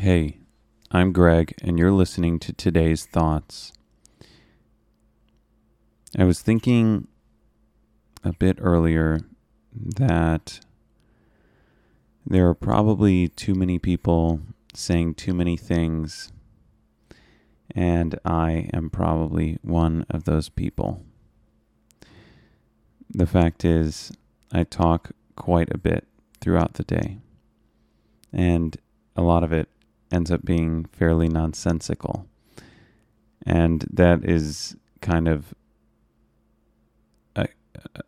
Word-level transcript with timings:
Hey, 0.00 0.38
I'm 0.92 1.10
Greg, 1.10 1.56
and 1.60 1.76
you're 1.76 1.90
listening 1.90 2.38
to 2.38 2.52
today's 2.52 3.04
thoughts. 3.04 3.72
I 6.16 6.22
was 6.22 6.40
thinking 6.40 7.08
a 8.22 8.32
bit 8.32 8.58
earlier 8.60 9.18
that 9.74 10.60
there 12.24 12.46
are 12.46 12.54
probably 12.54 13.26
too 13.26 13.56
many 13.56 13.80
people 13.80 14.40
saying 14.72 15.14
too 15.14 15.34
many 15.34 15.56
things, 15.56 16.30
and 17.74 18.20
I 18.24 18.70
am 18.72 18.90
probably 18.90 19.58
one 19.62 20.06
of 20.08 20.22
those 20.22 20.48
people. 20.48 21.02
The 23.10 23.26
fact 23.26 23.64
is, 23.64 24.12
I 24.52 24.62
talk 24.62 25.10
quite 25.34 25.74
a 25.74 25.78
bit 25.78 26.06
throughout 26.40 26.74
the 26.74 26.84
day, 26.84 27.18
and 28.32 28.76
a 29.16 29.22
lot 29.22 29.42
of 29.42 29.52
it 29.52 29.68
ends 30.10 30.30
up 30.30 30.44
being 30.44 30.84
fairly 30.86 31.28
nonsensical. 31.28 32.26
And 33.44 33.86
that 33.90 34.24
is 34.24 34.76
kind 35.00 35.28
of 35.28 35.54
a, 37.36 37.48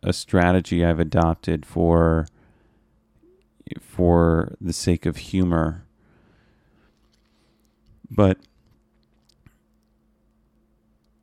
a 0.03 0.13
strategy 0.13 0.85
I've 0.85 0.99
adopted 0.99 1.65
for 1.65 2.27
for 3.79 4.55
the 4.59 4.73
sake 4.73 5.05
of 5.05 5.17
humor. 5.17 5.85
But 8.09 8.37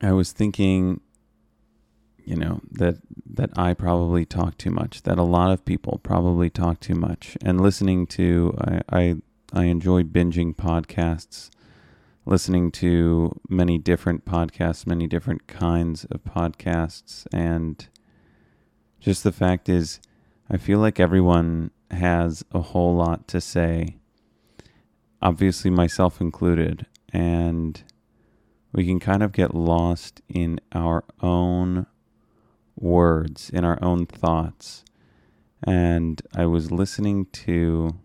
I 0.01 0.11
was 0.13 0.31
thinking, 0.31 1.01
you 2.25 2.35
know, 2.35 2.61
that 2.71 2.97
that 3.31 3.51
I 3.57 3.73
probably 3.73 4.25
talk 4.25 4.57
too 4.57 4.71
much, 4.71 5.03
that 5.03 5.19
a 5.19 5.23
lot 5.23 5.51
of 5.51 5.65
people 5.65 5.99
probably 6.01 6.49
talk 6.49 6.79
too 6.79 6.95
much. 6.95 7.37
And 7.43 7.61
listening 7.61 8.07
to 8.07 8.55
I, 8.59 8.81
I 8.89 9.15
I 9.51 9.63
enjoy 9.65 10.03
binging 10.03 10.55
podcasts, 10.55 11.49
listening 12.23 12.69
to 12.73 13.39
many 13.49 13.79
different 13.79 14.23
podcasts, 14.23 14.85
many 14.85 15.07
different 15.07 15.47
kinds 15.47 16.05
of 16.05 16.23
podcasts. 16.23 17.25
And 17.33 17.87
just 18.99 19.23
the 19.23 19.31
fact 19.31 19.67
is, 19.67 19.99
I 20.51 20.57
feel 20.57 20.77
like 20.77 20.99
everyone 20.99 21.71
has 21.89 22.45
a 22.51 22.61
whole 22.61 22.95
lot 22.95 23.27
to 23.29 23.41
say, 23.41 23.97
obviously, 25.19 25.71
myself 25.71 26.21
included. 26.21 26.85
And 27.11 27.81
we 28.71 28.85
can 28.85 28.99
kind 28.99 29.23
of 29.23 29.31
get 29.31 29.55
lost 29.55 30.21
in 30.29 30.59
our 30.73 31.03
own 31.21 31.87
words, 32.75 33.49
in 33.49 33.65
our 33.65 33.79
own 33.81 34.05
thoughts. 34.05 34.85
And 35.63 36.21
I 36.35 36.45
was 36.45 36.71
listening 36.71 37.25
to 37.33 37.95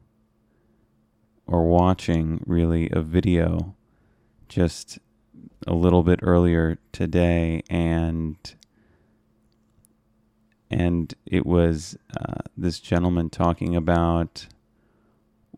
or 1.47 1.65
watching 1.67 2.43
really 2.47 2.89
a 2.91 3.01
video 3.01 3.75
just 4.49 4.99
a 5.67 5.75
little 5.75 6.03
bit 6.03 6.21
earlier 6.23 6.79
today 6.93 7.63
and 7.69 8.55
and 10.71 11.15
it 11.25 11.47
was 11.47 11.97
uh, 12.19 12.41
this 12.57 12.81
gentleman 12.81 13.31
talking 13.31 13.77
about 13.77 14.47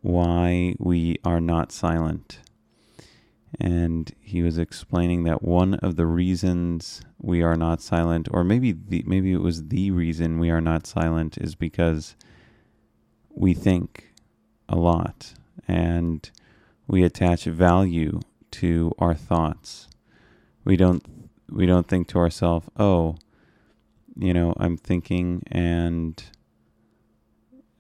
why 0.03 0.75
we 0.79 1.17
are 1.25 1.41
not 1.41 1.73
silent. 1.73 2.39
And 3.59 4.15
he 4.21 4.43
was 4.43 4.59
explaining 4.59 5.25
that 5.25 5.43
one 5.43 5.75
of 5.75 5.97
the 5.97 6.07
reasons 6.07 7.01
we 7.19 7.43
are 7.43 7.57
not 7.57 7.81
silent 7.81 8.29
or 8.31 8.45
maybe 8.45 8.73
the 8.73 9.03
maybe 9.07 9.33
it 9.33 9.41
was 9.41 9.69
the 9.69 9.91
reason 9.91 10.39
we 10.39 10.51
are 10.51 10.61
not 10.61 10.87
silent 10.87 11.39
is 11.39 11.55
because 11.55 12.15
we 13.31 13.55
think 13.55 14.13
a 14.69 14.77
lot 14.77 15.33
and 15.69 16.31
we 16.87 17.03
attach 17.03 17.45
value 17.45 18.21
to 18.53 18.93
our 18.99 19.15
thoughts. 19.15 19.89
We 20.65 20.77
don't 20.77 21.05
we 21.51 21.67
don't 21.67 21.89
think 21.89 22.09
to 22.09 22.19
ourselves, 22.19 22.69
"Oh, 22.77 23.17
you 24.17 24.35
know, 24.35 24.55
I'm 24.57 24.77
thinking 24.77 25.43
and 25.51 26.23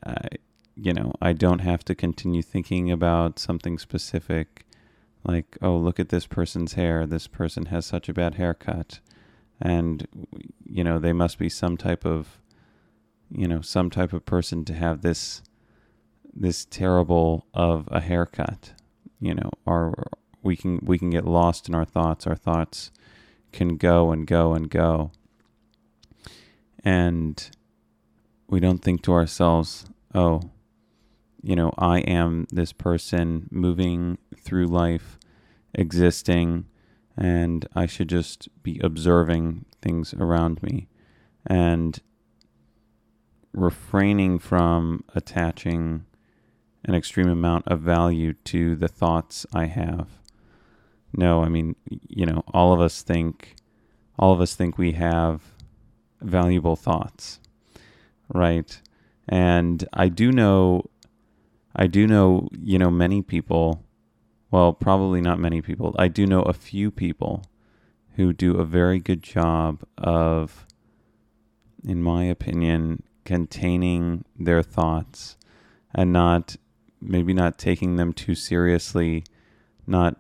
I 0.04 0.28
you 0.78 0.92
know, 0.92 1.12
I 1.22 1.32
don't 1.32 1.60
have 1.60 1.84
to 1.86 1.94
continue 1.94 2.42
thinking 2.42 2.90
about 2.92 3.38
something 3.38 3.78
specific 3.78 4.66
like, 5.24 5.56
"Oh, 5.62 5.76
look 5.78 5.98
at 5.98 6.10
this 6.10 6.26
person's 6.26 6.74
hair. 6.74 7.06
This 7.06 7.26
person 7.26 7.66
has 7.66 7.86
such 7.86 8.08
a 8.08 8.14
bad 8.14 8.34
haircut." 8.34 9.00
And 9.60 10.06
you 10.64 10.84
know, 10.84 10.98
they 10.98 11.12
must 11.12 11.38
be 11.38 11.48
some 11.48 11.76
type 11.76 12.04
of 12.04 12.40
you 13.30 13.48
know, 13.48 13.60
some 13.60 13.90
type 13.90 14.12
of 14.12 14.24
person 14.24 14.64
to 14.66 14.74
have 14.74 15.02
this 15.02 15.42
this 16.38 16.64
terrible 16.64 17.46
of 17.54 17.88
a 17.90 18.00
haircut. 18.00 18.72
You 19.18 19.34
know, 19.34 19.50
or 19.64 19.94
we 20.42 20.56
can 20.56 20.80
we 20.82 20.98
can 20.98 21.10
get 21.10 21.24
lost 21.24 21.68
in 21.68 21.74
our 21.74 21.84
thoughts. 21.84 22.26
Our 22.26 22.36
thoughts 22.36 22.90
can 23.52 23.76
go 23.76 24.12
and 24.12 24.26
go 24.26 24.54
and 24.54 24.68
go. 24.68 25.10
And 26.84 27.50
we 28.48 28.60
don't 28.60 28.82
think 28.82 29.02
to 29.02 29.12
ourselves, 29.12 29.86
oh, 30.14 30.42
you 31.42 31.56
know, 31.56 31.72
I 31.78 32.00
am 32.00 32.46
this 32.52 32.72
person 32.72 33.48
moving 33.50 34.18
through 34.38 34.66
life, 34.66 35.18
existing, 35.74 36.66
and 37.16 37.66
I 37.74 37.86
should 37.86 38.08
just 38.08 38.48
be 38.62 38.80
observing 38.82 39.64
things 39.80 40.14
around 40.14 40.62
me 40.62 40.88
and 41.46 41.98
refraining 43.52 44.38
from 44.38 45.04
attaching 45.14 46.04
an 46.86 46.94
extreme 46.94 47.28
amount 47.28 47.66
of 47.66 47.80
value 47.80 48.32
to 48.44 48.76
the 48.76 48.88
thoughts 48.88 49.44
I 49.52 49.66
have. 49.66 50.08
No, 51.12 51.42
I 51.42 51.48
mean, 51.48 51.74
you 52.08 52.24
know, 52.24 52.44
all 52.54 52.72
of 52.72 52.80
us 52.80 53.02
think, 53.02 53.56
all 54.18 54.32
of 54.32 54.40
us 54.40 54.54
think 54.54 54.78
we 54.78 54.92
have 54.92 55.42
valuable 56.20 56.76
thoughts, 56.76 57.40
right? 58.32 58.80
And 59.28 59.86
I 59.92 60.08
do 60.08 60.30
know, 60.30 60.88
I 61.74 61.88
do 61.88 62.06
know, 62.06 62.48
you 62.56 62.78
know, 62.78 62.90
many 62.90 63.20
people, 63.20 63.84
well, 64.50 64.72
probably 64.72 65.20
not 65.20 65.40
many 65.40 65.60
people, 65.60 65.94
I 65.98 66.06
do 66.06 66.24
know 66.24 66.42
a 66.42 66.52
few 66.52 66.90
people 66.92 67.42
who 68.14 68.32
do 68.32 68.56
a 68.56 68.64
very 68.64 69.00
good 69.00 69.22
job 69.22 69.82
of, 69.98 70.66
in 71.84 72.00
my 72.02 72.24
opinion, 72.24 73.02
containing 73.24 74.24
their 74.38 74.62
thoughts 74.62 75.36
and 75.92 76.12
not 76.12 76.56
maybe 77.06 77.32
not 77.32 77.58
taking 77.58 77.96
them 77.96 78.12
too 78.12 78.34
seriously, 78.34 79.24
not 79.86 80.16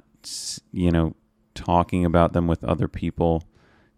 you 0.72 0.90
know 0.90 1.14
talking 1.54 2.04
about 2.04 2.32
them 2.32 2.46
with 2.46 2.64
other 2.64 2.88
people. 2.88 3.44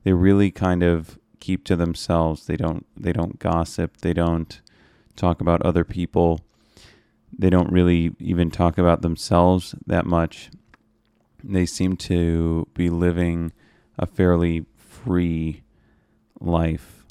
They 0.04 0.12
really 0.12 0.50
kind 0.50 0.82
of 0.82 1.18
keep 1.40 1.64
to 1.64 1.76
themselves. 1.76 2.46
They 2.46 2.56
don't 2.56 2.86
they 2.96 3.12
don't 3.12 3.38
gossip. 3.38 3.98
They 3.98 4.12
don't 4.12 4.60
talk 5.16 5.40
about 5.40 5.62
other 5.62 5.84
people. 5.84 6.40
They 7.36 7.50
don't 7.50 7.72
really 7.72 8.14
even 8.18 8.50
talk 8.50 8.78
about 8.78 9.02
themselves 9.02 9.74
that 9.86 10.06
much. 10.06 10.50
They 11.44 11.66
seem 11.66 11.96
to 11.96 12.66
be 12.74 12.88
living 12.88 13.52
a 13.98 14.06
fairly 14.06 14.64
free 14.76 15.62
life 16.40 17.04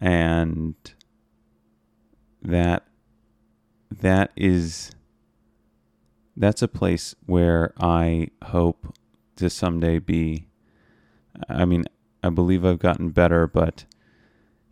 and 0.00 0.74
that 2.42 2.84
that 3.90 4.32
is 4.36 4.90
that's 6.36 6.62
a 6.62 6.68
place 6.68 7.14
where 7.26 7.72
I 7.78 8.28
hope 8.42 8.94
to 9.36 9.50
someday 9.50 9.98
be. 9.98 10.46
I 11.48 11.64
mean, 11.64 11.84
I 12.22 12.30
believe 12.30 12.64
I've 12.64 12.78
gotten 12.78 13.10
better, 13.10 13.46
but 13.46 13.84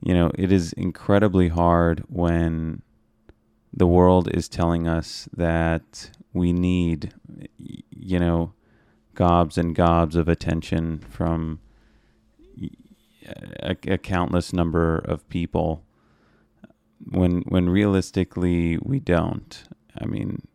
you 0.02 0.14
know, 0.14 0.30
it 0.34 0.50
is 0.50 0.72
incredibly 0.72 1.48
hard 1.48 2.04
when 2.08 2.82
the 3.72 3.86
world 3.86 4.28
is 4.32 4.48
telling 4.48 4.88
us 4.88 5.28
that 5.36 6.10
we 6.32 6.52
need, 6.52 7.14
you 7.90 8.18
know, 8.18 8.52
gobs 9.14 9.56
and 9.56 9.74
gobs 9.74 10.16
of 10.16 10.28
attention 10.28 10.98
from 10.98 11.60
a, 13.62 13.76
a 13.86 13.98
countless 13.98 14.52
number 14.52 14.98
of 14.98 15.28
people 15.28 15.84
when 17.10 17.42
when 17.42 17.68
realistically 17.68 18.78
we 18.78 18.98
don't. 19.00 19.64
I 20.00 20.06
mean, 20.06 20.46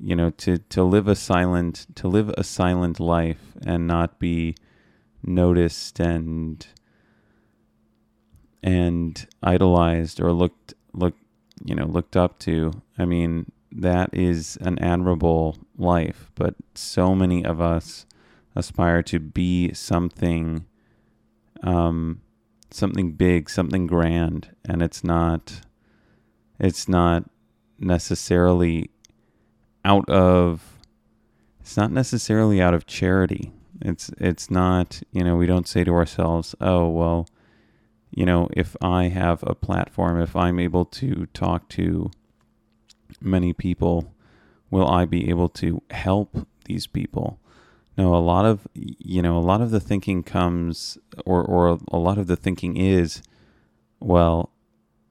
you 0.00 0.14
know, 0.14 0.30
to 0.30 0.58
to 0.58 0.82
live 0.82 1.08
a 1.08 1.14
silent 1.14 1.86
to 1.96 2.08
live 2.08 2.32
a 2.36 2.44
silent 2.44 3.00
life 3.00 3.54
and 3.64 3.86
not 3.86 4.18
be 4.18 4.54
noticed 5.22 5.98
and 6.00 6.66
and 8.62 9.26
idolized 9.42 10.20
or 10.20 10.32
looked 10.32 10.74
look 10.92 11.14
you 11.64 11.74
know 11.74 11.86
looked 11.86 12.16
up 12.16 12.38
to. 12.40 12.72
I 12.98 13.04
mean, 13.04 13.50
that 13.72 14.10
is 14.12 14.58
an 14.60 14.78
admirable 14.80 15.56
life, 15.76 16.30
but 16.34 16.54
so 16.74 17.14
many 17.14 17.44
of 17.44 17.60
us 17.60 18.06
aspire 18.54 19.02
to 19.02 19.20
be 19.20 19.72
something 19.72 20.66
um 21.62 22.20
something 22.70 23.12
big, 23.12 23.48
something 23.48 23.86
grand, 23.86 24.54
and 24.64 24.82
it's 24.82 25.02
not 25.02 25.60
it's 26.58 26.88
not 26.88 27.30
necessarily 27.78 28.90
out 29.86 30.10
of 30.10 30.78
it's 31.60 31.76
not 31.76 31.92
necessarily 31.92 32.60
out 32.60 32.74
of 32.74 32.86
charity. 32.86 33.52
It's 33.80 34.10
it's 34.18 34.50
not, 34.50 35.02
you 35.12 35.22
know, 35.22 35.36
we 35.36 35.46
don't 35.46 35.68
say 35.68 35.84
to 35.84 35.92
ourselves, 35.92 36.54
"Oh, 36.60 36.88
well, 36.88 37.28
you 38.10 38.26
know, 38.26 38.48
if 38.52 38.76
I 38.80 39.08
have 39.08 39.44
a 39.46 39.54
platform, 39.54 40.20
if 40.20 40.34
I'm 40.34 40.58
able 40.58 40.84
to 40.86 41.26
talk 41.34 41.68
to 41.70 42.10
many 43.20 43.52
people, 43.52 44.12
will 44.70 44.88
I 44.88 45.04
be 45.04 45.30
able 45.30 45.48
to 45.60 45.82
help 45.90 46.46
these 46.64 46.86
people?" 46.86 47.38
No, 47.96 48.14
a 48.14 48.18
lot 48.32 48.44
of 48.44 48.66
you 48.74 49.22
know, 49.22 49.38
a 49.38 49.46
lot 49.52 49.60
of 49.60 49.70
the 49.70 49.80
thinking 49.80 50.22
comes 50.22 50.98
or 51.24 51.44
or 51.44 51.78
a 51.92 51.98
lot 51.98 52.18
of 52.18 52.26
the 52.26 52.36
thinking 52.36 52.76
is 52.76 53.22
well, 54.00 54.50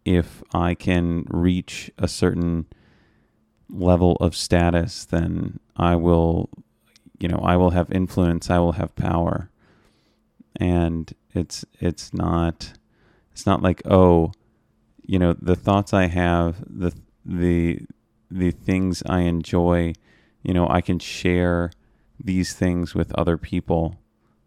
if 0.04 0.44
I 0.54 0.76
can 0.76 1.26
reach 1.30 1.92
a 1.98 2.08
certain 2.08 2.66
level 3.70 4.18
of 4.20 4.36
status, 4.36 5.06
then 5.06 5.60
I 5.76 5.96
will, 5.96 6.50
you 7.20 7.28
know, 7.28 7.40
I 7.44 7.58
will 7.58 7.72
have 7.72 7.92
influence, 7.92 8.50
I 8.50 8.60
will 8.60 8.74
have 8.74 8.96
power. 8.96 9.50
And 10.58 11.14
it's 11.34 11.66
it's 11.80 12.14
not 12.14 12.74
it's 13.32 13.46
not 13.46 13.62
like, 13.62 13.82
oh, 13.86 14.32
you 15.04 15.20
know, 15.20 15.34
the 15.34 15.56
thoughts 15.56 15.94
I 15.94 16.08
have, 16.08 16.64
the 16.68 16.94
the 17.26 17.82
the 18.32 18.52
things 18.52 19.04
I 19.06 19.22
enjoy, 19.22 19.94
you 20.44 20.54
know, 20.54 20.68
I 20.70 20.82
can 20.82 21.00
share 21.00 21.72
these 22.24 22.54
things 22.54 22.96
with 22.96 23.14
other 23.16 23.38
people 23.38 24.00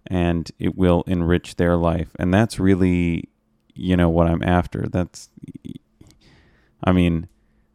and 0.07 0.51
it 0.59 0.77
will 0.77 1.05
enrich 1.07 1.57
their 1.57 1.77
life. 1.77 2.09
And 2.19 2.33
that's 2.33 2.59
really, 2.59 3.29
you 3.75 3.97
know, 3.97 4.09
what 4.09 4.27
I'm 4.27 4.43
after. 4.43 4.87
That's 4.91 5.29
I 6.83 6.93
mean, 6.93 7.29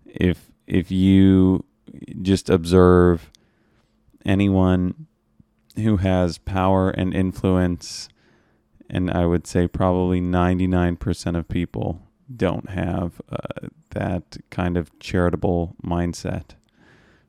if 0.06 0.50
if 0.68 0.92
you 0.92 1.66
just 2.22 2.50
observe 2.50 3.30
anyone 4.26 5.08
who 5.76 5.98
has 5.98 6.38
power 6.38 6.90
and 6.90 7.14
influence, 7.14 8.10
and 8.90 9.10
I 9.12 9.26
would 9.26 9.48
say 9.48 9.68
probably 9.68 10.22
99% 10.22 11.38
of 11.38 11.48
people 11.48 12.02
don't 12.34 12.70
have 12.70 13.22
uh, 13.32 13.68
that 13.92 14.38
kind 14.50 14.78
of 14.78 14.98
charitable 15.00 15.76
mindset. 15.84 16.52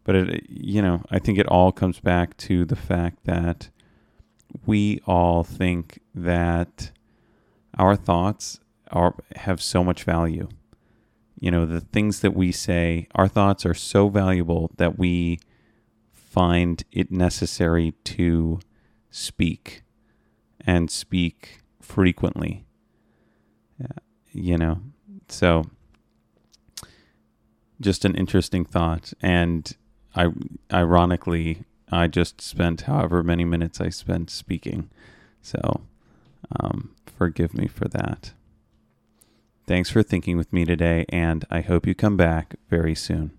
But 0.05 0.17
it, 0.17 0.47
you 0.49 0.83
know, 0.83 1.03
I 1.11 1.19
think 1.19 1.39
it 1.39 1.47
all 1.47 1.73
comes 1.73 2.01
back 2.01 2.37
to 2.39 2.65
the 2.65 2.77
fact 2.77 3.25
that 3.25 3.71
we 4.67 5.01
all 5.07 5.43
think 5.43 6.01
that 6.15 6.91
our 7.79 7.97
thoughts 7.97 8.61
are 8.91 9.15
have 9.37 9.61
so 9.61 9.83
much 9.83 10.05
value 10.05 10.49
you 11.45 11.51
know, 11.51 11.67
the 11.67 11.83
things 11.83 12.21
that 12.21 12.35
we 12.35 12.51
say, 12.51 13.07
our 13.15 13.29
thoughts 13.29 13.67
are 13.67 13.75
so 13.75 14.09
valuable 14.09 14.71
that 14.79 14.99
we 14.99 15.39
find 16.11 16.83
it 16.91 17.11
necessary 17.11 17.93
to 18.03 18.61
speak 19.11 19.83
and 20.59 20.91
speak 20.91 21.61
frequently. 21.83 22.65
You 24.33 24.57
know, 24.57 24.81
so 25.29 25.67
just 27.79 28.07
an 28.07 28.15
interesting 28.15 28.65
thought. 28.65 29.13
And 29.21 29.71
I, 30.17 30.29
ironically, 30.73 31.65
I 31.93 32.07
just 32.07 32.41
spent 32.41 32.81
however 32.83 33.23
many 33.23 33.45
minutes 33.45 33.83
I 33.83 33.91
spent 33.91 34.31
speaking. 34.31 34.89
So 35.43 35.83
um, 36.59 36.95
forgive 37.05 37.53
me 37.53 37.67
for 37.67 37.87
that. 37.89 38.33
Thanks 39.67 39.89
for 39.89 40.03
thinking 40.03 40.37
with 40.37 40.53
me 40.53 40.67
today, 40.67 41.07
and 41.09 41.45
I 41.51 41.63
hope 41.63 41.87
you 41.87 41.95
come 41.95 42.17
back 42.17 42.57
very 42.69 42.95
soon. 42.95 43.33